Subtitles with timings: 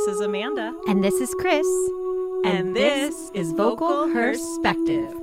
[0.00, 0.74] This is Amanda.
[0.88, 1.66] And this is Chris.
[2.46, 5.14] And this is Vocal Perspective.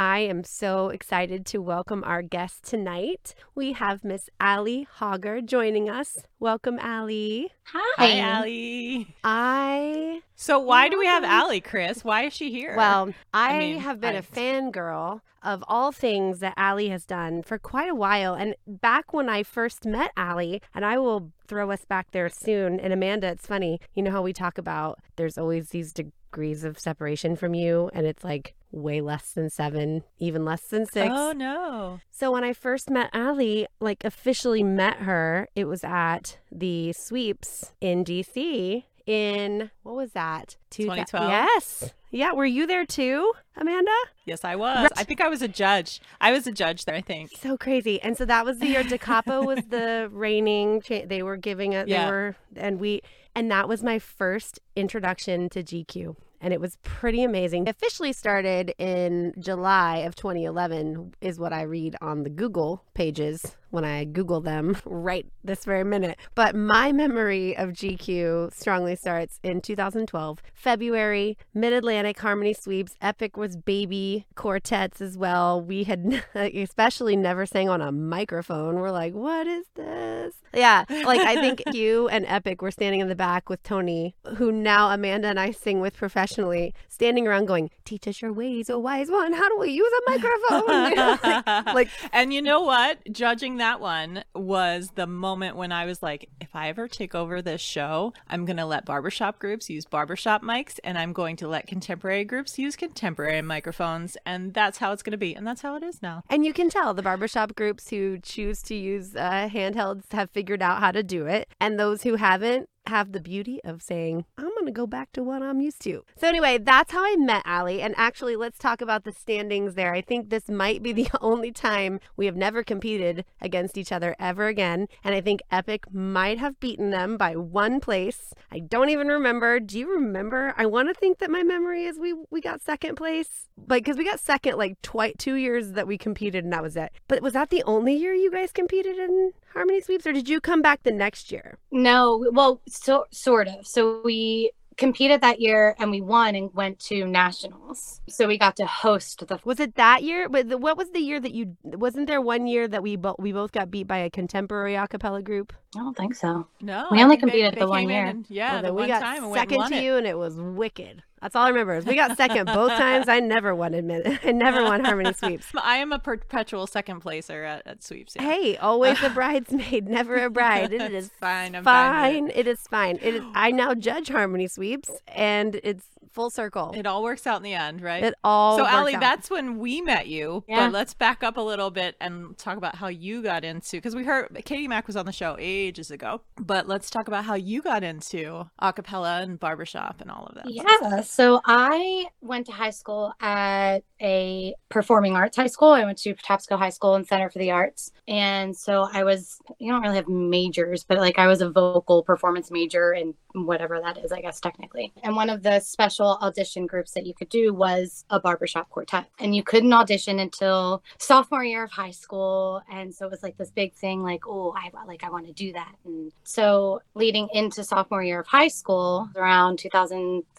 [0.00, 3.34] I am so excited to welcome our guest tonight.
[3.56, 6.18] We have Miss Allie Hogger joining us.
[6.38, 7.50] Welcome, Allie.
[7.64, 9.08] Hi, Allie.
[9.24, 12.04] I So why do we have Allie, Chris?
[12.04, 12.76] Why is she here?
[12.76, 17.42] well, I, mean, have been I- a fangirl of all things that Allie has done
[17.42, 18.34] for quite a while.
[18.34, 22.78] And back when I first met Allie, and I will throw us back there soon.
[22.78, 25.92] And Amanda, it's funny, you know how we talk about there's always these
[26.30, 30.84] degrees of separation from you, and it's like way less than seven, even less than
[30.86, 31.10] six.
[31.14, 32.00] Oh no.
[32.10, 37.72] So when I first met Allie, like officially met her, it was at the sweeps
[37.80, 40.56] in DC in what was that?
[40.70, 41.30] Two thou- 2012?
[41.30, 41.94] Yes.
[42.10, 43.90] Yeah, were you there too, Amanda?
[44.24, 44.82] Yes, I was.
[44.82, 44.92] Right.
[44.96, 46.00] I think I was a judge.
[46.22, 47.30] I was a judge there, I think.
[47.38, 48.00] So crazy.
[48.02, 51.88] And so that was the year DeCapo was the reigning cha- they were giving it
[51.88, 52.04] Yeah.
[52.04, 53.00] they were and we
[53.38, 56.16] and that was my first introduction to GQ.
[56.40, 57.68] And it was pretty amazing.
[57.68, 63.84] Officially started in July of 2011 is what I read on the Google pages when
[63.84, 66.18] I Google them right this very minute.
[66.34, 72.94] But my memory of GQ strongly starts in 2012, February, Mid Atlantic Harmony Sweeps.
[73.00, 75.60] Epic was baby quartets as well.
[75.60, 78.76] We had especially never sang on a microphone.
[78.76, 80.34] We're like, what is this?
[80.54, 84.50] Yeah, like I think you and Epic were standing in the back with Tony, who
[84.50, 88.78] now Amanda and I sing with professionally, standing around going, teach us your ways, oh
[88.78, 89.32] wise one.
[89.32, 90.66] How do we use a microphone?
[90.66, 92.98] Like, like and you know what?
[93.12, 97.42] Judging that one was the moment when I was like, if I ever take over
[97.42, 101.48] this show, I'm going to let barbershop groups use barbershop mics and I'm going to
[101.48, 104.16] let contemporary groups use contemporary microphones.
[104.24, 105.34] And that's how it's going to be.
[105.34, 106.22] And that's how it is now.
[106.28, 110.62] And you can tell the barbershop groups who choose to use uh, handhelds have figured
[110.62, 111.48] out how to do it.
[111.60, 115.22] And those who haven't have the beauty of saying, I'm going to go back to
[115.22, 116.04] what I'm used to.
[116.16, 117.80] So, anyway, that's how I met Allie.
[117.80, 119.94] And actually, let's talk about the standings there.
[119.94, 124.16] I think this might be the only time we have never competed against each other
[124.18, 124.88] ever again.
[125.04, 128.34] And I think Epic might have beaten them by one place.
[128.50, 129.60] I don't even remember.
[129.60, 130.54] Do you remember?
[130.56, 133.48] I want to think that my memory is we, we got second place.
[133.68, 136.76] Like, because we got second like twice, two years that we competed, and that was
[136.76, 136.92] it.
[137.06, 140.40] But was that the only year you guys competed in Harmony Sweeps, or did you
[140.40, 141.58] come back the next year?
[141.70, 143.66] No, well, so sort of.
[143.66, 148.00] So we competed that year and we won and went to nationals.
[148.08, 150.28] So we got to host the Was it that year?
[150.28, 153.16] But the, what was the year that you wasn't there one year that we both
[153.18, 155.52] we both got beat by a contemporary a cappella group?
[155.74, 156.46] I don't think so.
[156.60, 156.86] No.
[156.92, 158.04] We only think they- competed they the one year.
[158.06, 159.82] and- yeah, Well, the we one got time and went and second won to it.
[159.82, 161.02] you, and it was wicked.
[161.20, 161.74] That's all I remember.
[161.76, 163.08] Is we got second both times.
[163.08, 164.20] I never won admit.
[164.24, 165.46] I never won Harmony Sweeps.
[165.62, 168.14] I am a perpetual second placer at, at sweeps.
[168.16, 168.22] Yeah.
[168.22, 170.72] Hey, always a bridesmaid, never a bride.
[170.72, 171.54] It is fine.
[171.54, 172.28] I'm fine.
[172.28, 172.30] fine.
[172.34, 172.98] It is fine.
[173.02, 173.22] It is.
[173.34, 176.72] I now judge Harmony Sweeps, and it's full circle.
[176.72, 176.80] It.
[176.80, 178.02] it all works out in the end, right?
[178.02, 178.56] It all.
[178.56, 179.00] so, works Allie, out.
[179.00, 180.44] that's when we met you.
[180.48, 180.66] Yeah.
[180.66, 183.94] But let's back up a little bit and talk about how you got into because
[183.94, 186.22] we heard Katie Mack was on the show ages ago.
[186.36, 190.34] But let's talk about how you got into a cappella and barbershop and all of
[190.36, 190.50] that.
[190.50, 191.00] Yeah.
[191.02, 195.70] So I went to high school at a performing arts high school.
[195.70, 197.92] I went to Patapsco High School and Center for the Arts.
[198.06, 202.02] And so I was, you don't really have majors, but like I was a vocal
[202.02, 204.92] performance major and whatever that is, I guess, technically.
[205.02, 205.87] And one of the special
[206.20, 209.06] audition groups that you could do was a barbershop quartet.
[209.18, 212.62] And you couldn't audition until sophomore year of high school.
[212.70, 215.32] And so it was like this big thing, like, oh, I like I want to
[215.32, 215.74] do that.
[215.84, 219.58] And so leading into sophomore year of high school, around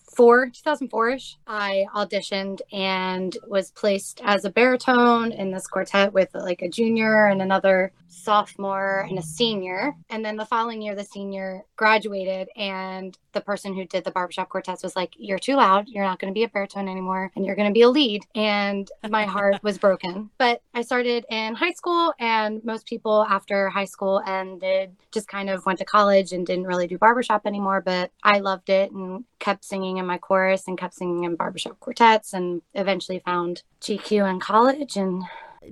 [0.10, 6.62] 2004, 2004ish, I auditioned and was placed as a baritone in this quartet with like
[6.62, 9.96] a junior and another sophomore and a senior.
[10.10, 14.50] And then the following year, the senior graduated, and the person who did the barbershop
[14.50, 15.88] quartets was like, You're too loud.
[15.88, 18.24] You're not going to be a baritone anymore, and you're going to be a lead.
[18.36, 20.30] And my heart was broken.
[20.38, 25.50] But I started in high school, and most people after high school ended just kind
[25.50, 27.82] of went to college and didn't really do barbershop anymore.
[27.82, 31.80] But I loved it and kept singing in my chorus and kept singing in barbershop
[31.80, 35.24] quartets, and eventually found GQ in college and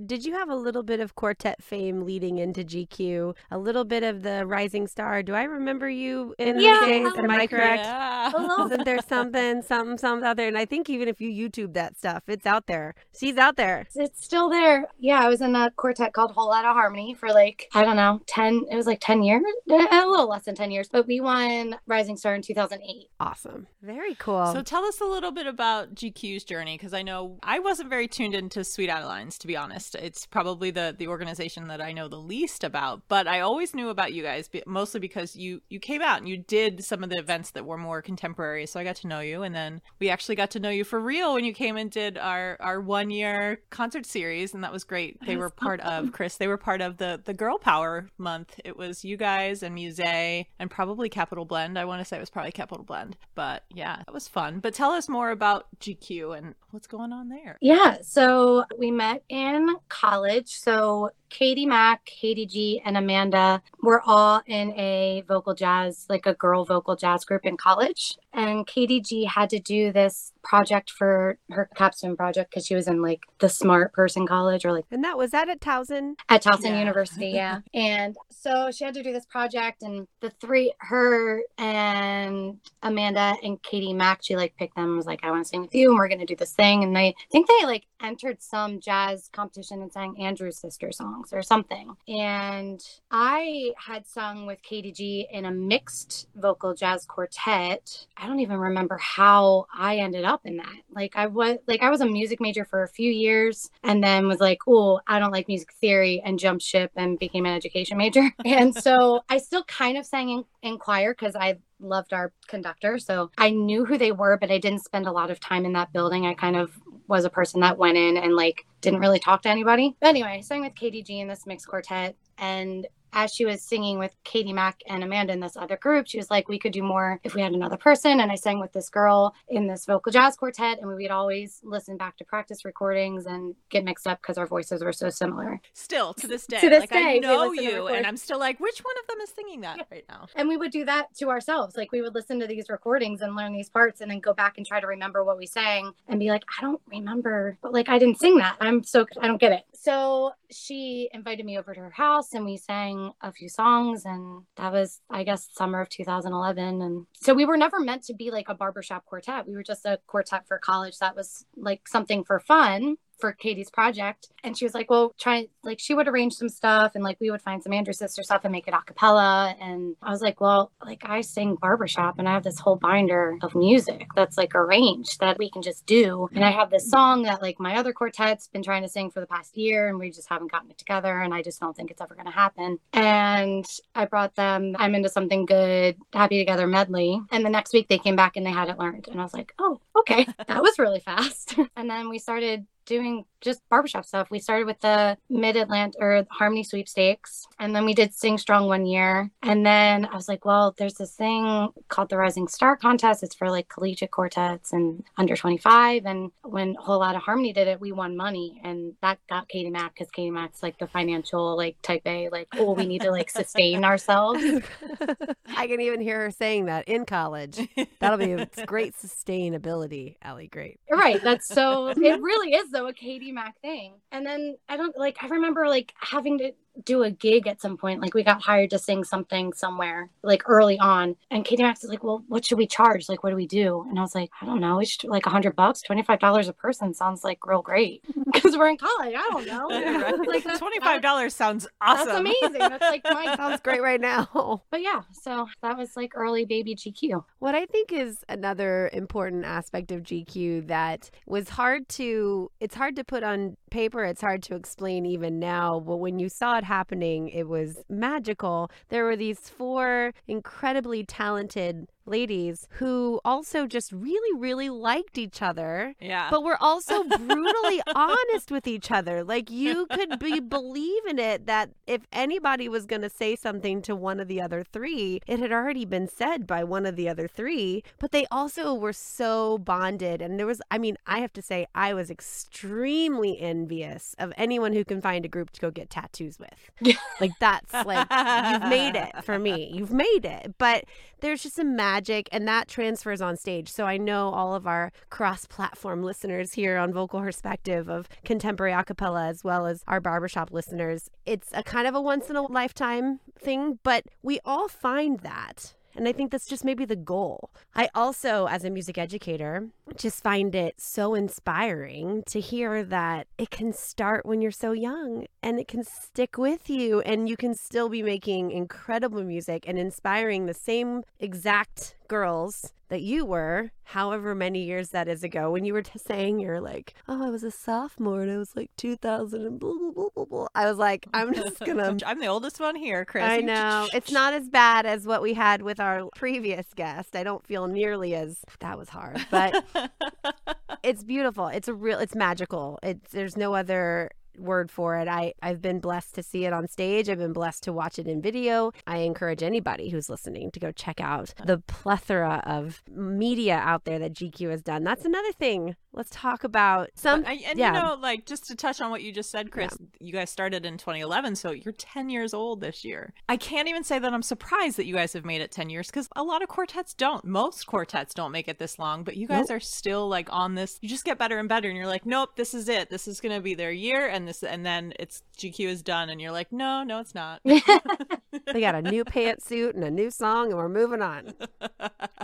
[0.06, 3.34] Did you have a little bit of quartet fame leading into GQ?
[3.50, 5.22] A little bit of the Rising Star?
[5.22, 7.06] Do I remember you in Yeah, the days?
[7.06, 7.46] I Am I remember.
[7.48, 7.84] correct?
[7.84, 8.32] Yeah.
[8.32, 10.48] Wasn't there something, something, something out there?
[10.48, 12.94] And I think even if you YouTube that stuff, it's out there.
[13.18, 13.86] She's out there.
[13.94, 14.88] it's still there.
[14.98, 17.96] Yeah, I was in a quartet called Whole Lot of Harmony for like, I don't
[17.96, 19.74] know, 10, it was like 10 years, a
[20.06, 23.08] little less than 10 years, but we won Rising Star in 2008.
[23.20, 23.66] Awesome.
[23.82, 24.52] Very cool.
[24.52, 28.06] So tell us a little bit about GQ's journey because I know I wasn't very
[28.08, 29.77] tuned into Sweet Adelines, to be honest.
[29.78, 29.94] Honest.
[29.94, 33.88] It's probably the the organization that I know the least about, but I always knew
[33.88, 37.18] about you guys mostly because you you came out and you did some of the
[37.18, 38.66] events that were more contemporary.
[38.66, 41.00] So I got to know you, and then we actually got to know you for
[41.00, 44.84] real when you came and did our our one year concert series, and that was
[44.84, 45.18] great.
[45.24, 46.36] They were part of Chris.
[46.36, 48.58] They were part of the the Girl Power month.
[48.64, 51.78] It was you guys and Muse and probably Capital Blend.
[51.78, 54.60] I want to say it was probably Capital Blend, but yeah, that was fun.
[54.60, 57.58] But tell us more about GQ and what's going on there.
[57.60, 60.48] Yeah, so we met in college.
[60.48, 66.34] So Katie Mack, Katie G, and Amanda were all in a vocal jazz, like a
[66.34, 68.16] girl vocal jazz group in college.
[68.32, 72.86] And Katie G had to do this project for her capstone project because she was
[72.86, 74.84] in like the smart person college or like.
[74.90, 76.14] And that was that at Towson?
[76.28, 76.78] At Towson yeah.
[76.78, 77.60] University, yeah.
[77.74, 83.62] and so she had to do this project, and the three, her and Amanda and
[83.62, 85.98] Katie Mack, she like picked them, was like, I want to sing with you, and
[85.98, 86.84] we're going to do this thing.
[86.84, 91.32] And they I think they like entered some jazz competition and sang Andrews Sister songs
[91.32, 91.96] or something.
[92.06, 98.06] And I had sung with Katie G in a mixed vocal jazz quartet.
[98.16, 100.76] I don't even remember how I ended up in that.
[100.90, 104.26] Like I was like I was a music major for a few years and then
[104.26, 107.98] was like, "Oh, I don't like music theory" and jumped ship and became an education
[107.98, 108.30] major.
[108.44, 112.98] and so I still kind of sang in, in choir cuz I loved our conductor.
[112.98, 115.72] So I knew who they were, but I didn't spend a lot of time in
[115.74, 116.26] that building.
[116.26, 116.72] I kind of
[117.08, 119.96] was a person that went in and like didn't really talk to anybody.
[120.00, 124.14] But anyway, sang with KDG in this mixed quartet and as she was singing with
[124.24, 127.20] Katie Mack and Amanda in this other group, she was like, we could do more
[127.24, 128.20] if we had another person.
[128.20, 131.60] And I sang with this girl in this vocal jazz quartet, and we would always
[131.62, 135.60] listen back to practice recordings and get mixed up because our voices were so similar.
[135.74, 138.60] Still to this day, to this like, day, I know you, and I'm still like,
[138.60, 139.84] which one of them is singing that yeah.
[139.90, 140.26] right now?
[140.36, 141.76] And we would do that to ourselves.
[141.76, 144.58] Like we would listen to these recordings and learn these parts, and then go back
[144.58, 147.88] and try to remember what we sang, and be like, I don't remember, but like
[147.88, 148.56] I didn't sing that.
[148.60, 149.62] I'm so I don't get it.
[149.72, 154.42] So she invited me over to her house, and we sang a few songs and
[154.56, 158.30] that was i guess summer of 2011 and so we were never meant to be
[158.30, 159.46] like a barbershop quartet.
[159.46, 160.98] We were just a quartet for college.
[160.98, 164.28] That was like something for fun for Katie's project.
[164.44, 167.30] And she was like, well, try like she would arrange some stuff and like we
[167.30, 169.54] would find some Andrew sister stuff and make it a cappella.
[169.60, 173.36] And I was like, well, like I sing barbershop and I have this whole binder
[173.42, 176.28] of music that's like arranged that we can just do.
[176.34, 179.20] And I have this song that like my other quartet's been trying to sing for
[179.20, 181.20] the past year and we just haven't gotten it together.
[181.20, 182.78] And I just don't think it's ever going to happen.
[182.92, 187.20] And I brought them, I'm into something good, happy together medley.
[187.30, 189.08] And the next week they came back and they had it learned.
[189.08, 191.54] And I was like, oh, okay, that was really fast.
[191.76, 194.30] and then we started doing just barbershop stuff.
[194.30, 198.66] We started with the Mid Atlantic or Harmony sweepstakes, and then we did Sing Strong
[198.66, 199.30] one year.
[199.42, 203.22] And then I was like, well, there's this thing called the Rising Star Contest.
[203.22, 206.04] It's for like collegiate quartets and under 25.
[206.06, 209.48] And when a whole lot of Harmony did it, we won money, and that got
[209.48, 213.02] Katie Mack because Katie Mack's like the financial like type A, like oh, we need
[213.02, 214.42] to like sustain ourselves.
[215.56, 217.68] I can even hear her saying that in college.
[218.00, 220.48] That'll be a great sustainability, Ellie.
[220.48, 220.80] Great.
[220.90, 221.22] Right.
[221.22, 221.88] That's so.
[221.88, 223.94] It really is though a Katie Mack thing.
[224.12, 226.52] And then I don't like I remember like having to
[226.84, 228.00] do a gig at some point.
[228.00, 231.16] Like we got hired to sing something somewhere, like early on.
[231.30, 233.08] And Katie Mack's is like, "Well, what should we charge?
[233.08, 234.80] Like, what do we do?" And I was like, "I don't know.
[234.80, 238.56] It's like a hundred bucks, twenty five dollars a person sounds like real great because
[238.56, 239.14] we're in college.
[239.16, 239.68] I don't know.
[240.26, 242.06] like twenty five dollars sounds awesome.
[242.06, 242.58] That's amazing.
[242.58, 244.62] That's like my sounds great right now.
[244.70, 247.24] But yeah, so that was like early baby GQ.
[247.38, 252.96] What I think is another important aspect of GQ that was hard to it's hard
[252.96, 254.04] to put on paper.
[254.04, 255.80] It's hard to explain even now.
[255.80, 258.70] But when you saw it happening, it was magical.
[258.88, 265.94] There were these four incredibly talented ladies who also just really, really liked each other.
[266.00, 266.28] Yeah.
[266.30, 269.24] But were also brutally honest with each other.
[269.24, 273.94] Like you could be believing it that if anybody was going to say something to
[273.94, 277.28] one of the other three, it had already been said by one of the other
[277.28, 277.82] three.
[277.98, 280.22] But they also were so bonded.
[280.22, 284.72] And there was, I mean, I have to say, I was extremely envious of anyone
[284.72, 286.96] who can find a group to go get tattoos with.
[287.20, 289.70] like that's like, you've made it for me.
[289.72, 290.54] You've made it.
[290.58, 290.84] But
[291.20, 291.97] there's just a magic
[292.32, 293.68] and that transfers on stage.
[293.68, 298.72] So I know all of our cross platform listeners here on Vocal Perspective of contemporary
[298.72, 301.10] acapella as well as our barbershop listeners.
[301.26, 305.74] It's a kind of a once in a lifetime thing, but we all find that
[305.98, 307.50] and I think that's just maybe the goal.
[307.74, 313.50] I also, as a music educator, just find it so inspiring to hear that it
[313.50, 317.54] can start when you're so young and it can stick with you and you can
[317.54, 324.34] still be making incredible music and inspiring the same exact girls that you were, however
[324.34, 327.42] many years that is ago, when you were t- saying you're like, oh, I was
[327.42, 330.48] a sophomore and it was like 2000 and blah, blah, blah, blah, blah.
[330.54, 332.08] I was like, I'm just going to.
[332.08, 333.24] I'm the oldest one here, Chris.
[333.24, 333.88] I know.
[333.92, 337.14] It's not as bad as what we had with our previous guest.
[337.14, 338.38] I don't feel nearly as.
[338.60, 339.24] That was hard.
[339.30, 339.64] But
[340.82, 341.48] it's beautiful.
[341.48, 342.78] It's a real, it's magical.
[342.82, 345.08] It's, there's no other word for it.
[345.08, 347.08] I, I've been blessed to see it on stage.
[347.08, 348.72] I've been blessed to watch it in video.
[348.86, 353.98] I encourage anybody who's listening to go check out the plethora of media out there
[353.98, 354.84] that GQ has done.
[354.84, 355.76] That's another thing.
[355.92, 357.24] Let's talk about some.
[357.26, 357.68] I, and yeah.
[357.68, 360.64] you know, like just to touch on what you just said, Chris, you guys started
[360.64, 363.14] in 2011, so you're 10 years old this year.
[363.28, 365.88] I can't even say that I'm surprised that you guys have made it 10 years
[365.88, 367.24] because a lot of quartets don't.
[367.24, 369.56] Most quartets don't make it this long, but you guys Nope.
[369.56, 370.78] are still like on this.
[370.82, 372.90] You just get better and better, and you're like, nope, this is it.
[372.90, 376.08] This is going to be their year, and this, and then it's GQ is done,
[376.10, 377.40] and you're like, no, no, it's not.
[378.46, 381.34] they got a new pantsuit and a new song, and we're moving on.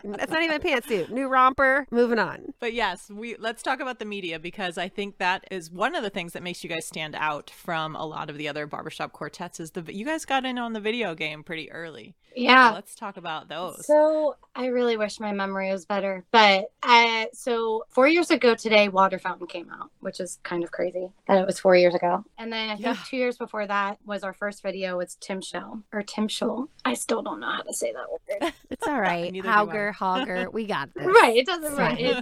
[0.05, 1.11] That's not even a pantsuit.
[1.11, 1.87] New romper.
[1.91, 2.53] Moving on.
[2.61, 6.03] But yes, we let's talk about the media because I think that is one of
[6.03, 9.13] the things that makes you guys stand out from a lot of the other barbershop
[9.13, 12.15] quartets is the you guys got in on the video game pretty early.
[12.37, 12.71] Yeah.
[12.71, 13.87] So let's talk about those.
[13.87, 18.89] So I really wish my memory was better, but uh, so four years ago today,
[18.89, 22.25] Water Fountain came out, which is kind of crazy that it was four years ago.
[22.37, 22.97] And then I think Yeah.
[23.07, 26.69] two years before that was our first video with Tim Show or Tim Show.
[26.85, 28.53] I still don't know how to say that word.
[28.71, 29.33] It's all right.
[29.33, 29.65] Neither do I.
[29.65, 30.53] Hauger, Hogger.
[30.53, 31.07] We got this.
[31.07, 31.99] right, it doesn't right.
[31.99, 32.21] Yeah.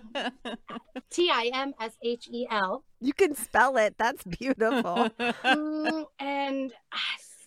[1.11, 2.85] T I M S H E L.
[3.01, 3.95] You can spell it.
[3.99, 5.09] That's beautiful.
[5.19, 6.99] Mm, and I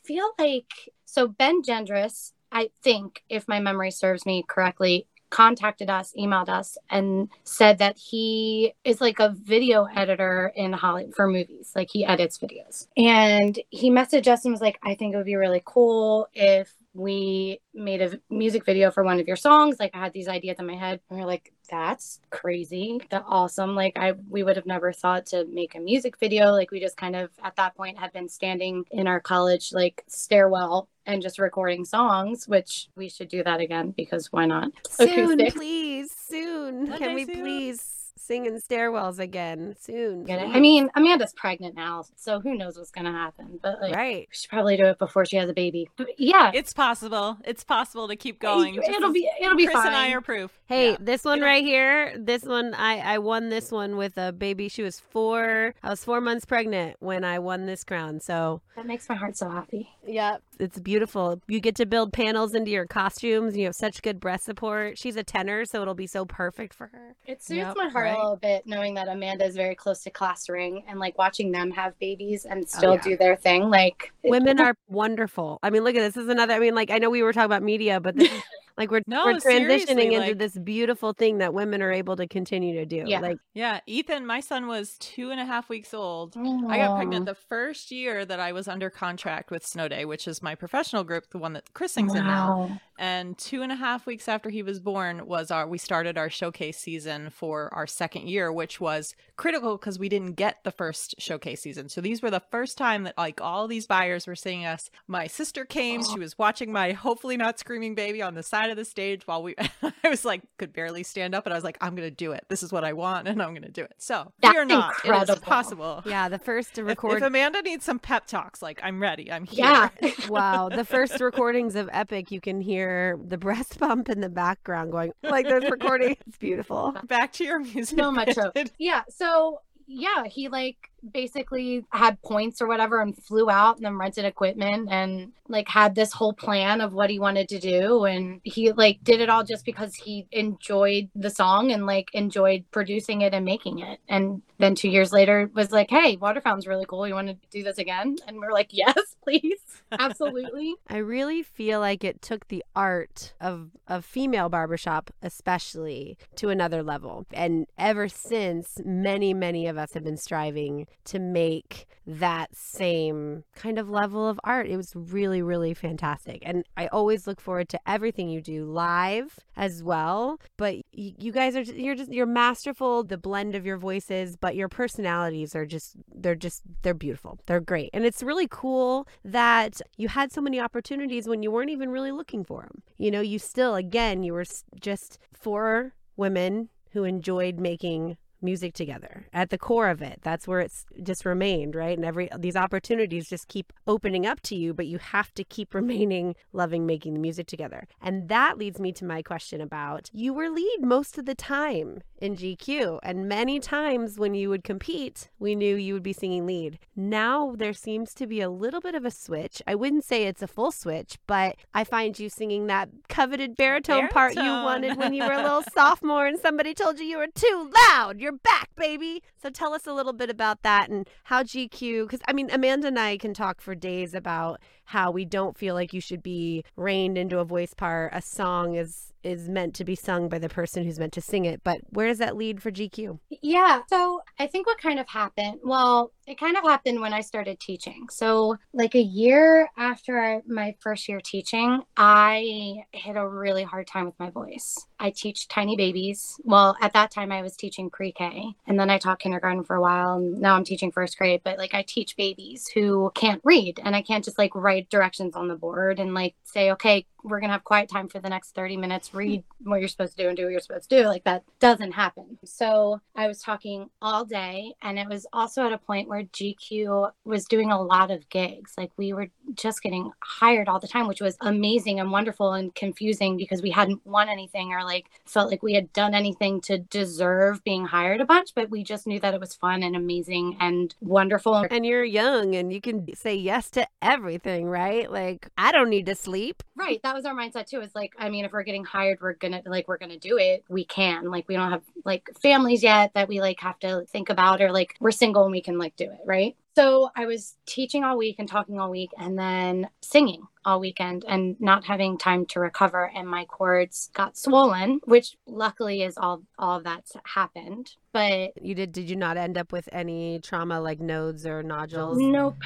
[0.03, 0.72] feel like
[1.05, 6.77] so Ben Gendris, I think, if my memory serves me correctly, contacted us, emailed us,
[6.89, 11.74] and said that he is like a video editor in Hollywood for movies.
[11.75, 12.88] Like he edits videos.
[12.96, 16.74] And he messaged us and was like, I think it would be really cool if
[16.94, 19.75] we made a music video for one of your songs.
[19.77, 21.01] Like I had these ideas in my head.
[21.10, 23.02] And we are like, that's crazy.
[23.10, 23.76] That's awesome.
[23.76, 26.52] Like I we would have never thought to make a music video.
[26.52, 30.04] Like we just kind of at that point had been standing in our college like
[30.08, 34.72] stairwell and just recording songs, which we should do that again because why not?
[34.90, 35.56] Soon, Acoustic.
[35.56, 36.12] please.
[36.12, 36.90] Soon.
[36.90, 37.42] One Can we soon.
[37.42, 39.75] please sing in stairwells again?
[39.79, 40.29] Soon.
[40.29, 43.60] I mean, Amanda's pregnant now, so who knows what's gonna happen.
[43.62, 44.27] But like right.
[44.32, 45.89] she should probably do it before she has a baby.
[45.96, 46.51] But yeah.
[46.53, 47.38] it's possible.
[47.46, 48.75] It's possible to keep going.
[48.75, 49.88] just It'll be it'll be Chris fine.
[49.88, 50.51] and I are proof.
[50.67, 50.98] Hey, Yeah.
[51.00, 54.67] this one It'll- right here, this one, I, I won this one with a baby.
[54.70, 55.75] She was four.
[55.84, 58.20] I was four months pregnant when I won this crown.
[58.20, 59.89] So, That makes my heart so happy.
[60.08, 61.42] yeah, it's beautiful.
[61.48, 63.56] You get to build panels into your costumes.
[63.58, 64.98] You have such good breast support.
[64.98, 67.16] She's a tenor, so it'll be so perfect for her.
[67.26, 68.16] It soothes Yep, my heart right.
[68.16, 71.52] a little bit knowing that Amanda is very close to class ring and like watching
[71.52, 73.02] them have babies and oh, still Oh, yeah.
[73.02, 73.70] do their thing.
[73.70, 75.60] Like Women are wonderful.
[75.64, 76.14] I mean, look at this.
[76.16, 76.54] This is another.
[76.54, 78.42] I mean, like I know we were talking about media, but this is
[78.77, 82.27] like we're No, we're transitioning into like- this beautiful thing that women are able to
[82.27, 83.03] continue to do.
[83.05, 83.20] Yeah.
[83.20, 86.36] Like Yeah, Ethan, my son was two and a half weeks old.
[86.38, 90.27] I got pregnant the first year that I was under contract with Snow Day, which
[90.27, 92.79] is my professional group, the one that Chris sings in now.
[92.98, 96.29] And two and a half weeks after he was born was our we started our
[96.29, 101.15] showcase season for our second year, which was critical because we didn't get the first
[101.17, 101.89] showcase season.
[101.89, 104.89] So these were the first time that like all these buyers were seeing us.
[105.08, 108.78] My sister came, she was watching my hopefully not screaming baby on the side of
[108.78, 109.56] the stage while we
[110.04, 112.46] I was like could barely stand up and I was like, I'm gonna do it.
[112.50, 113.94] This is what I want and I'm gonna do it.
[113.98, 114.96] So That's fear not.
[115.04, 116.02] It is possible.
[116.06, 119.32] yeah, the first to record If, Amanda needs some pep talks, like I'm ready.
[119.32, 119.66] I'm here.
[119.66, 119.90] Yeah.
[120.30, 124.92] wow, the first recordings of Epic, you can hear the breast pump in the background
[124.92, 126.18] going like there's recording.
[126.28, 126.96] It's beautiful.
[127.06, 127.98] Back to your music.
[127.98, 128.52] so much so.
[128.78, 129.04] Yeah.
[129.10, 134.26] So yeah, he like basically had points or whatever and flew out and then rented
[134.26, 138.06] equipment and like had this whole plan of what he wanted to do.
[138.06, 142.66] And he like did it all just because he enjoyed the song and like enjoyed
[142.72, 144.00] producing it and making it.
[144.08, 147.08] And then two years later was like hey water fountain's really cool.
[147.08, 148.18] You want to do this again?
[148.28, 149.60] And we're like yes please.
[149.92, 150.76] Absolutely.
[150.88, 156.82] I really feel like it took the art of of female barbershop especially to another
[156.82, 157.26] level.
[157.32, 163.80] And ever since many many of us have been striving to make that same kind
[163.80, 164.68] of level of art.
[164.68, 166.42] It was really really fantastic.
[166.46, 170.40] And I always look forward to everything you do live as well.
[170.58, 174.70] But you guys are you're just you're masterful the blend of your voices, but your
[174.70, 177.40] personalities are just they're just they're beautiful.
[177.46, 177.90] They're great.
[177.94, 182.12] And it's really cool that you had so many opportunities when you weren't even really
[182.12, 182.84] looking for them.
[182.98, 184.46] You know, you still again you were
[184.80, 190.20] just four women who enjoyed making music together at the core of it.
[190.22, 191.98] That's where it's just remained, right?
[191.98, 195.74] And every these opportunities just keep opening up to you, but you have to keep
[195.82, 197.88] remaining loving making the music together.
[198.02, 202.02] And that leads me to my question about you were lead most of the time
[202.20, 206.46] in GQ, and many times when you would compete, we knew you would be singing
[206.46, 206.80] lead.
[206.96, 209.62] Now there seems to be a little bit of a switch.
[209.68, 214.08] I wouldn't say it's a full switch, but I find you singing that coveted baritone,
[214.08, 217.28] part you wanted when you were a little sophomore and somebody told you you were
[217.28, 218.20] too loud.
[218.20, 219.24] You're back, baby.
[219.42, 222.88] So tell us a little bit about that and how GQ, because I mean, Amanda
[222.88, 226.63] and I can talk for days about how we don't feel like you should be
[226.75, 228.12] reined into a voice part.
[228.13, 231.46] A song is is meant to be sung by the person who's meant to sing
[231.46, 231.62] it.
[231.63, 233.20] But where does that lead for GQ?
[233.42, 233.82] Yeah.
[233.89, 237.60] So I think what kind of happened, well, it kind of happened when I started
[237.60, 238.08] teaching.
[238.10, 243.88] So, like a year after I, my first year teaching, I hit a really hard
[243.88, 244.88] time with my voice.
[245.00, 246.39] I teach tiny babies.
[246.44, 249.75] Well, at that time, I was teaching pre K and then I taught kindergarten for
[249.75, 250.15] a while.
[250.15, 253.96] And now I'm teaching first grade, but like I teach babies who can't read and
[253.96, 257.50] I can't just like write directions on the board and like say, okay, we're going
[257.50, 259.17] to have quiet time for the next 30 minutes, hmm.
[259.17, 261.08] read what you're supposed to do and do what you're supposed to do.
[261.08, 262.38] Like that doesn't happen.
[262.44, 264.74] So I was talking all day.
[264.82, 268.74] And it was also at a point where GQ was doing a lot of gigs.
[268.77, 272.74] Like we were just getting hired all the time, which was amazing and wonderful and
[272.75, 276.77] confusing because we hadn't won anything or like felt like we had done anything to
[276.77, 278.53] deserve being hired a bunch.
[278.53, 281.65] But we just knew that it was fun and amazing and wonderful.
[281.70, 285.12] And you're young and you can say yes to everything, right?
[285.12, 286.63] Like, I don't need to sleep.
[286.75, 287.01] Right.
[287.03, 287.82] That was our mindset too.
[287.82, 290.64] Is like, I mean, if we're getting hired, we're gonna like we're gonna do it.
[290.70, 291.32] We can.
[291.32, 294.72] Like we don't have like families yet that we like have to think about or
[294.72, 296.56] like we're single and we can like do it, right?
[296.76, 301.24] So I was teaching all week and talking all week and then singing all weekend
[301.26, 306.44] and not having time to recover and my cords got swollen, which luckily is all
[306.60, 307.92] all that's happened.
[308.12, 312.18] But You did did you not end up with any trauma like nodes or nodules?
[312.20, 312.58] nope.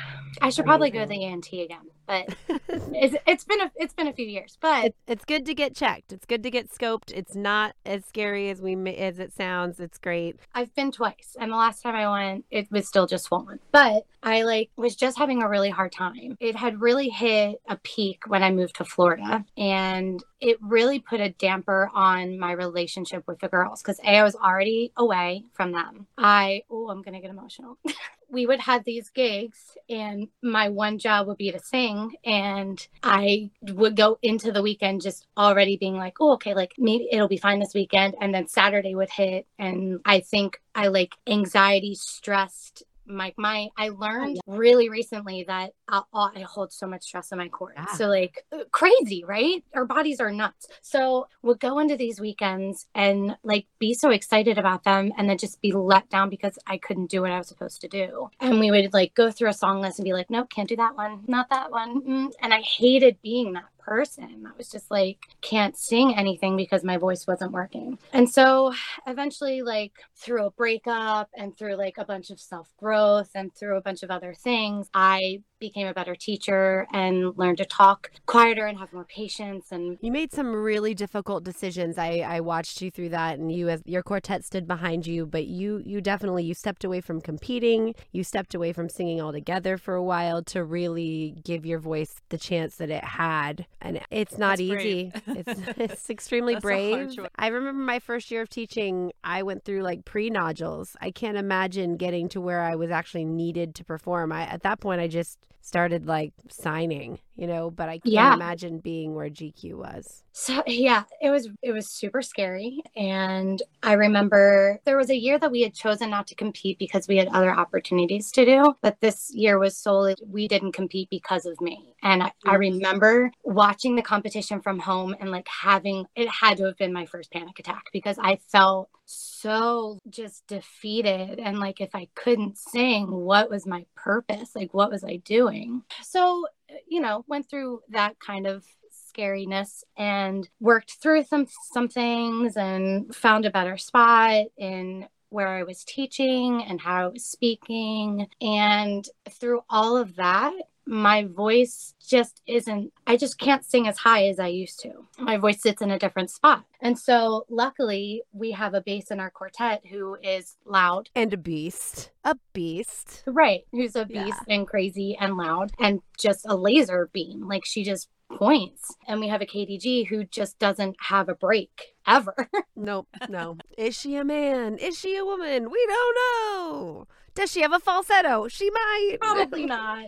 [0.42, 1.86] I should probably go to the ENT again.
[2.10, 2.36] But
[2.70, 4.58] it's, it's been a it's been a few years.
[4.60, 6.12] But It, it's good to get checked.
[6.12, 7.12] It's good to get scoped.
[7.14, 9.80] It's not as scary as we as it sounds.
[9.80, 10.38] It's great.
[10.56, 13.60] I've been twice, and the last time I went, it was still just swollen.
[13.72, 16.36] But I like was just having a really hard time.
[16.40, 21.22] It had really hit a peak when I moved to Florida, and it really put
[21.22, 25.74] a damper on my relationship with the girls because a I was already away from
[25.74, 26.08] them.
[26.18, 27.78] I oh I'm gonna get emotional.
[28.32, 33.50] we would have these gigs and my one job would be to sing and i
[33.62, 37.38] would go into the weekend just already being like oh okay like maybe it'll be
[37.38, 38.16] fine this weekend.
[38.22, 42.84] And then saturday would hit and i think i like anxiety stressed
[43.18, 47.48] like my i learned really recently that I, I hold so much stress in my
[47.48, 47.74] core.
[47.76, 47.86] Yeah.
[47.94, 49.64] so like crazy right?
[49.74, 50.68] Our bodies are nuts.
[50.82, 55.38] So we'll go into these weekends and like be so excited about them and then
[55.38, 58.30] just be let down because i couldn't do what i was supposed to do.
[58.40, 60.76] And we would like go through a song list and be like nope can't do
[60.78, 61.24] that one.
[61.28, 62.02] Not that one.
[62.02, 62.32] Mm.
[62.42, 64.46] and i hated being that person.
[64.46, 67.98] I was just like, can't sing anything because my voice wasn't working.
[68.14, 68.72] And so
[69.08, 73.78] eventually, like through a breakup and through like a bunch of self growth and through
[73.78, 78.66] a bunch of other things, I became a better teacher and learned to talk quieter
[78.66, 81.98] and have more patience and You made some really difficult decisions.
[81.98, 85.46] I, I watched you through that and you as your quartet stood behind you, but
[85.46, 87.96] you you definitely you stepped away from competing.
[88.12, 92.38] You stepped away from singing altogether for a while to really give your voice the
[92.38, 93.66] chance that it had.
[93.82, 95.12] And it's not That's easy.
[95.28, 97.20] It's it's extremely That's brave.
[97.38, 100.96] I remember my first year of teaching, I went through like pre-nodules.
[101.02, 104.32] I can't imagine getting to where I was actually needed to perform.
[104.32, 105.38] I at that point I just
[105.70, 108.34] started like signing, you know, but I can't Yeah.
[108.34, 110.24] imagine being where GQ was.
[110.32, 115.38] So yeah, it was it was super scary and I remember there was a year
[115.38, 119.00] that we had chosen not to compete because we had other opportunities to do, but
[119.00, 121.94] this year was solely we didn't compete because of me.
[122.02, 122.60] And I, I mm.
[122.60, 127.06] remember watching the competition from home and like having it had to have been my
[127.06, 133.10] first panic attack because I felt so just defeated and like if I couldn't sing,
[133.10, 134.52] what was my purpose?
[134.56, 135.84] Like what was I doing?
[136.04, 136.46] So,
[136.88, 138.64] you know, went through that kind of
[139.12, 145.64] scariness and worked through some some things and found a better spot in where I
[145.64, 150.54] was teaching and how I was speaking and through all of that
[150.90, 154.92] my voice just isn't I just can't sing as high as I used to.
[155.20, 156.64] My voice sits in a different spot.
[156.82, 161.38] And so luckily we have a bass in our quartet who is loud And a
[161.38, 162.10] beast.
[162.24, 163.22] A beast.
[163.28, 163.62] Right.
[163.72, 164.24] Who's a Yeah.
[164.26, 167.48] beast and crazy and loud and just a laser beam.
[167.48, 168.96] Like she just points.
[169.08, 172.50] And we have a KDG who just doesn't have a break ever.
[172.76, 173.58] Nope, no.
[173.78, 174.78] Is she a man?
[174.78, 175.70] Is she a woman?
[175.70, 177.08] We don't know.
[177.36, 178.48] Does she have a falsetto?
[178.48, 179.18] She might.
[179.20, 180.06] Probably not.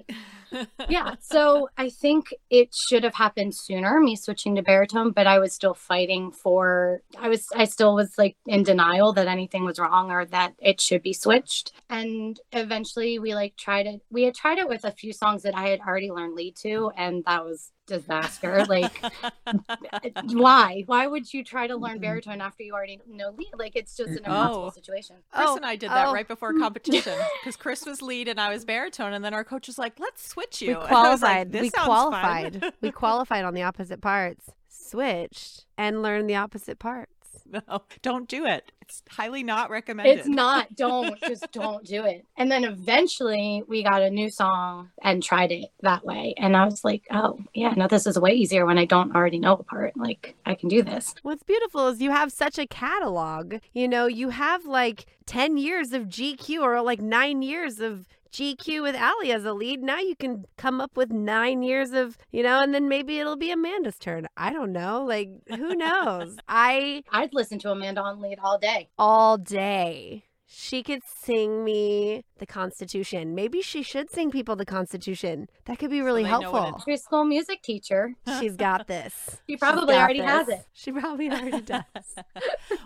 [0.90, 1.16] Yeah.
[1.22, 5.54] So I think it should have happened sooner, me switching to baritone, but I was
[5.54, 10.12] still fighting for I was I still was like in denial that anything was wrong
[10.12, 11.72] or that it should be switched.
[11.90, 14.02] And eventually we like tried it.
[14.10, 16.92] We had tried it with a few songs that I had already learned lead to,
[16.98, 18.66] and that was disaster.
[18.66, 19.02] Like
[20.32, 20.84] why?
[20.86, 23.52] Why would you try to learn baritone after you already know lead?
[23.58, 24.70] Like it's just an impossible Oh.
[24.72, 25.18] situation.
[25.32, 26.14] Chris Oh, and I did that oh.
[26.14, 29.68] right before competition because Chris was lead and I was baritone, and then our coach
[29.68, 31.62] was like, "Let's switch you." We And I was like, qualified.
[31.62, 32.74] We qualified.
[32.82, 34.52] we qualified on the opposite parts.
[34.68, 37.21] Switched and learned the opposite parts.
[37.68, 38.72] no, don't do it.
[38.82, 40.20] It's highly not recommended.
[40.20, 40.76] It's not.
[40.76, 42.26] Don't just don't do it.
[42.38, 46.34] And then eventually we got a new song and tried it that way.
[46.38, 49.40] And I was like, oh yeah, no, this is way easier when I don't already
[49.40, 49.96] know a part.
[49.96, 51.16] Like I can do this.
[51.24, 53.56] What's beautiful is you have such a catalog.
[53.74, 58.82] You know, you have like 10 years of GQ or like nine years of GQ
[58.82, 59.82] with Allie as a lead.
[59.82, 63.36] Now you can come up with nine years of, you know, and then maybe it'll
[63.36, 64.28] be Amanda's turn.
[64.38, 65.04] I don't know.
[65.06, 66.38] Like, who knows?
[66.48, 68.90] I I'd listen to Amanda on lead all day.
[68.98, 70.24] all day.
[70.54, 73.34] She could sing me the Constitution.
[73.34, 75.48] Maybe she should sing people the Constitution.
[75.64, 76.84] That could be really they know what helpful.
[76.94, 78.16] Preschool music teacher.
[78.40, 79.38] She's got this.
[79.50, 80.66] She probably got already has it.
[80.74, 81.84] She probably already does.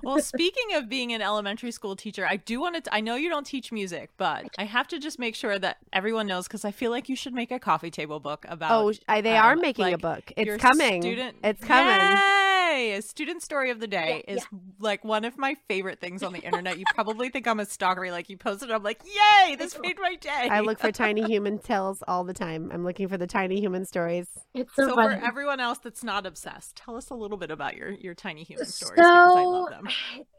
[0.03, 2.93] well, speaking of being an elementary school teacher, I do want to.
[2.93, 6.27] I know you don't teach music, but I have to just make sure that everyone
[6.27, 8.71] knows because I feel like you should make a coffee table book about.
[8.79, 10.31] Oh, sh- I- they um, are making a book.
[10.37, 11.01] It's coming.
[11.01, 12.15] Student, It's coming.
[12.15, 12.44] Yay!
[12.65, 14.45] A student story of the day Yeah, is
[14.79, 16.77] like one of my favorite things on the internet.
[16.77, 18.09] You probably think I'm a stalker.
[18.11, 19.55] Like you posted, I'm like, yay!
[19.55, 20.49] This made my day.
[20.51, 22.71] I look for tiny human tales all the time.
[22.73, 24.27] I'm looking for the tiny human stories.
[24.53, 27.75] It's so, So for everyone else that's not obsessed, tell us a little bit about
[27.75, 29.87] your your tiny human stories because I love them.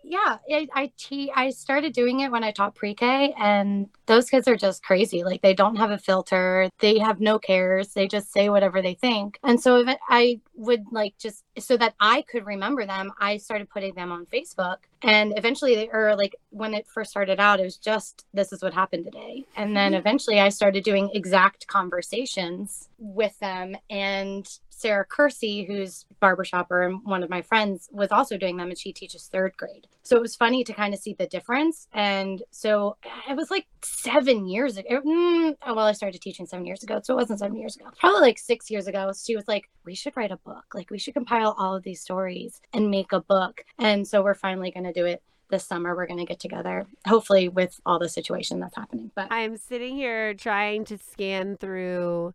[0.04, 4.48] yeah, I I, te- I started doing it when I taught pre-K, and those kids
[4.48, 5.24] are just crazy.
[5.24, 8.94] Like they don't have a filter, they have no cares, they just say whatever they
[8.94, 9.38] think.
[9.42, 13.38] And so if it- I would like just so that I could remember them, I
[13.38, 14.76] started putting them on Facebook.
[15.02, 18.62] And eventually, they, or like when it first started out, it was just this is
[18.62, 19.44] what happened today.
[19.56, 20.00] And then mm-hmm.
[20.00, 23.76] eventually, I started doing exact conversations with them.
[23.88, 28.78] And Sarah Kersey, who's barbershopper and one of my friends, was also doing them, and
[28.78, 29.86] she teaches third grade.
[30.02, 31.88] So it was funny to kind of see the difference.
[31.94, 35.00] And so it was like seven years ago.
[35.00, 37.86] Mm, oh, well, I started teaching seven years ago, so it wasn't seven years ago.
[37.98, 39.10] Probably like six years ago.
[39.18, 40.66] She was like, "We should write a book.
[40.74, 44.34] Like, we should compile all of these stories and make a book." And so we're
[44.34, 45.94] finally going to do it this summer.
[45.94, 49.10] We're going to get together, hopefully, with all the situation that's happening.
[49.14, 52.34] But I'm sitting here trying to scan through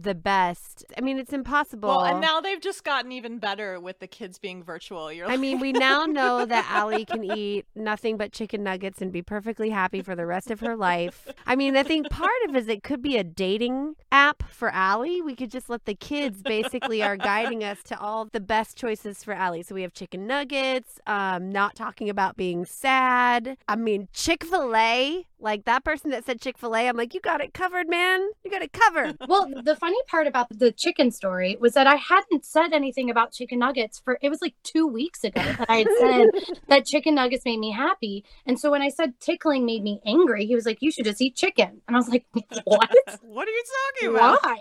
[0.00, 0.84] the best.
[0.96, 1.88] I mean, it's impossible.
[1.88, 5.12] Well, and now they've just gotten even better with the kids being virtual.
[5.12, 9.00] You're I like, mean, we now know that Allie can eat nothing but chicken nuggets
[9.00, 11.28] and be perfectly happy for the rest of her life.
[11.46, 14.70] I mean, I think part of it is it could be a dating app for
[14.70, 15.20] Allie.
[15.20, 19.22] We could just let the kids basically are guiding us to all the best choices
[19.22, 19.62] for Allie.
[19.62, 23.56] So we have chicken nuggets, um, not talking about being sad.
[23.68, 27.14] I mean, Chick fil A, like that person that said Chick fil A, I'm like,
[27.14, 28.28] you got it covered, man.
[28.44, 29.16] You got it covered.
[29.28, 33.32] well, the funny part about the chicken story was that I hadn't said anything about
[33.32, 36.28] chicken nuggets for it was like two weeks ago that I had said
[36.68, 38.24] that chicken nuggets made me happy.
[38.46, 41.20] And so when I said tickling made me angry, he was like, You should just
[41.20, 41.80] eat chicken.
[41.86, 42.26] And I was like,
[42.64, 42.94] What?
[43.22, 43.64] what are you
[44.00, 44.38] talking about?
[44.42, 44.58] Why?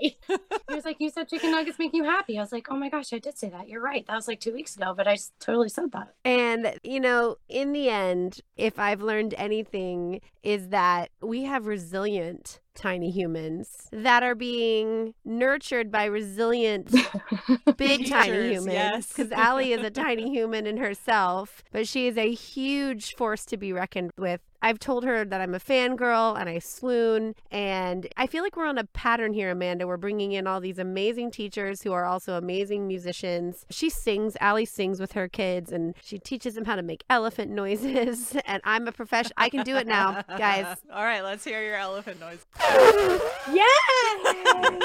[0.70, 2.38] he was like, You said chicken nuggets make you happy.
[2.38, 3.68] I was like, Oh my gosh, I did say that.
[3.68, 4.06] You're right.
[4.08, 6.14] That was like two weeks ago, but I totally said that.
[6.26, 12.60] And, you know, in the end, if I've learned anything, is that we have resilient
[12.80, 16.90] tiny humans that are being nurtured by resilient
[17.78, 18.74] big tiny humans.
[18.74, 19.08] yes.
[19.14, 23.58] Because Allie is a tiny human in herself, but she is a huge force to
[23.58, 24.42] be reckoned with.
[24.62, 27.34] I've told her that I'm a fangirl and I swoon.
[27.50, 29.88] And I feel like we're on a pattern here, Amanda.
[29.88, 33.66] We're bringing in all these amazing teachers who are also amazing musicians.
[33.70, 37.52] She sings, Allie sings with her kids, and she teaches them how to make elephant
[37.52, 38.36] noises.
[38.50, 39.34] And I'm a professional.
[39.38, 40.78] I can do it now, guys.
[40.92, 42.44] All right, let's hear your elephant noise.
[43.52, 44.82] Yes.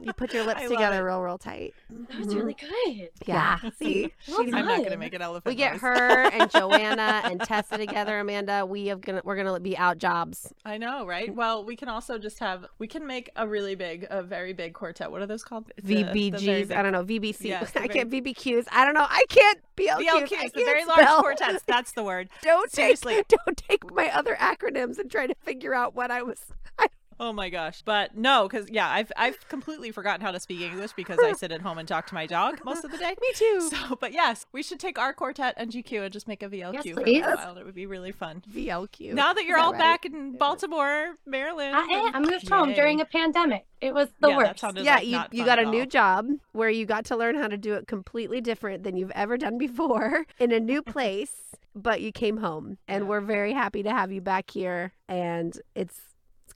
[0.00, 1.10] You put your lips I together it.
[1.10, 1.72] real, real tight.
[1.88, 3.08] that was really good.
[3.26, 3.58] Yeah.
[3.78, 5.46] See, Well She's- I'm not gonna make an elephant.
[5.46, 8.66] we get her and Joanna and Tessa together, Amanda.
[8.66, 10.52] We have gonna we're gonna be out jobs.
[10.64, 11.34] I know, right?
[11.34, 14.74] Well, we can also just have we can make a really big, a very big
[14.74, 15.10] quartet.
[15.10, 15.70] What are those called?
[15.82, 16.44] The- the very VBGs.
[16.68, 17.04] big- I don't know.
[17.04, 17.44] VBC.
[17.44, 18.66] Yes, I can't VBQs.
[18.72, 19.06] I don't know.
[19.08, 19.98] I can't BLQs.
[19.98, 21.20] The I can't the very large spell.
[21.22, 21.62] quartets.
[21.66, 22.28] That's the word.
[22.42, 23.14] Don't Seriously.
[23.14, 26.40] take don't take my other acronyms and try to figure out what I was.
[26.78, 26.88] I
[27.20, 27.82] Oh my gosh.
[27.84, 31.52] But no, because yeah, I've I've completely forgotten how to speak English because I sit
[31.52, 33.14] at home and talk to my dog most of the day.
[33.20, 33.68] Me too.
[33.70, 36.72] So, but yes, we should take our quartet and GQ and just make a VLQ
[36.84, 37.22] Yes, for please.
[37.22, 37.56] little while.
[37.58, 38.42] It would be really fun.
[38.52, 39.14] VLQ.
[39.14, 39.78] Now that you're Is that all right?
[39.78, 42.74] back in Baltimore, Maryland, I, I moved home Yay.
[42.74, 43.66] during a pandemic.
[43.80, 44.62] It was the yeah, worst.
[44.76, 47.56] yeah, like you you got a new job where you got to learn how to
[47.58, 51.32] do it completely different than you've ever done before in a new place,
[51.74, 53.08] but you came home and Yeah.
[53.10, 56.00] we're very happy to have you back here and it's it's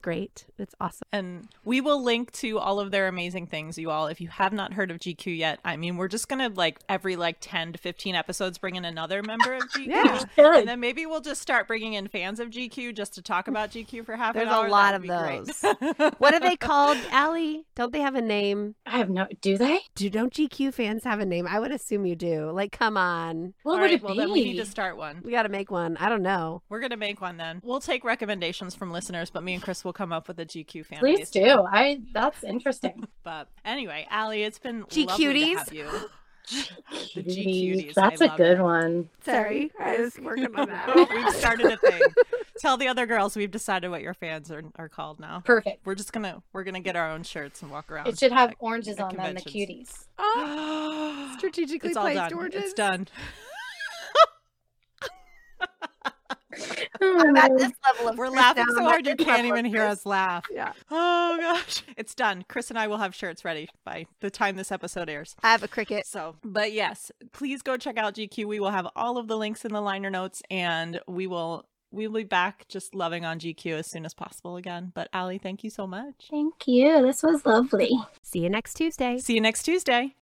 [0.01, 0.45] great.
[0.57, 1.07] It's awesome.
[1.11, 4.07] And we will link to all of their amazing things, you all.
[4.07, 7.15] If you have not heard of GQ yet, I mean, we're just gonna like every
[7.15, 9.87] like ten to fifteen episodes bring in another member of GQ.
[9.87, 10.23] Yeah.
[10.37, 13.71] And then maybe we'll just start bringing in fans of GQ just to talk about
[13.71, 14.61] GQ for half There's an hour.
[14.63, 16.13] There's a lot That of would be great.
[16.19, 17.65] What are they called, Allie?
[17.75, 18.75] Don't they have a name?
[18.85, 19.27] I have no.
[19.41, 19.79] Do they?
[19.95, 21.47] Do don't GQ fans have a name?
[21.47, 22.51] I would assume you do.
[22.51, 23.53] Like, come on.
[23.63, 24.19] What All would right, it well, be?
[24.19, 25.21] then we need to start one.
[25.23, 25.97] We got to make one.
[25.97, 26.61] I don't know.
[26.69, 27.61] We're gonna make one then.
[27.63, 30.85] We'll take recommendations from listeners, but me and Chris will come up with a GQ
[30.85, 30.99] fan.
[30.99, 31.29] Please base.
[31.31, 31.63] do.
[31.69, 32.01] I.
[32.13, 33.07] That's interesting.
[33.23, 35.57] But anyway, Allie, it's been G lovely to cuties?
[35.57, 35.87] have you.
[37.15, 37.93] The G cuties.
[37.93, 38.63] That's I a love good it.
[38.63, 39.09] one.
[39.23, 40.95] Sorry, I was working on that.
[41.11, 42.01] we've started a thing.
[42.59, 45.41] Tell the other girls we've decided what your fans are, are called now.
[45.45, 45.85] Perfect.
[45.85, 48.07] We're just gonna we're gonna get our own shirts and walk around.
[48.07, 50.07] It should have at- oranges at on them, the cuties.
[50.17, 52.33] Oh, strategically it's all placed done.
[52.33, 52.63] oranges.
[52.63, 53.07] It's done.
[57.01, 60.05] Oh, I'm at this level of We're laughing so hard you can't even hear us
[60.05, 60.45] laugh.
[60.51, 60.73] Yeah.
[60.91, 62.43] Oh gosh, it's done.
[62.47, 65.35] Chris and I will have shirts ready by the time this episode airs.
[65.43, 66.05] I have a Cricut.
[66.05, 68.45] So, but yes, please go check out GQ.
[68.45, 72.07] We will have all of the links in the liner notes, and we will we
[72.07, 74.91] will be back just loving on GQ as soon as possible again.
[74.93, 76.27] But Allie, thank you so much.
[76.29, 77.01] Thank you.
[77.05, 77.91] This was lovely.
[78.21, 79.17] See you next Tuesday.
[79.19, 80.15] See you next Tuesday.